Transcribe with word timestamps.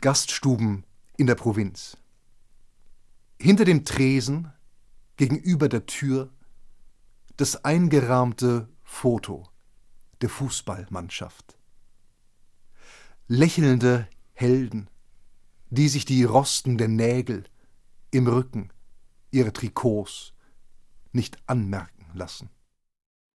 Gaststuben 0.00 0.84
in 1.16 1.26
der 1.26 1.34
Provinz. 1.34 1.96
Hinter 3.38 3.64
dem 3.64 3.84
Tresen, 3.84 4.52
gegenüber 5.16 5.68
der 5.68 5.86
Tür, 5.86 6.30
das 7.36 7.64
eingerahmte 7.64 8.68
Foto 8.82 9.48
der 10.20 10.28
Fußballmannschaft. 10.28 11.58
Lächelnde 13.28 14.08
Helden, 14.32 14.88
die 15.70 15.88
sich 15.88 16.04
die 16.04 16.24
rostenden 16.24 16.96
Nägel 16.96 17.44
im 18.10 18.26
Rücken 18.26 18.72
ihrer 19.30 19.52
Trikots 19.52 20.32
nicht 21.12 21.38
anmerken 21.46 22.06
lassen. 22.14 22.50